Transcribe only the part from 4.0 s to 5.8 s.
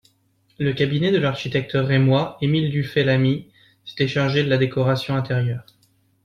chargé de la décoration intérieure.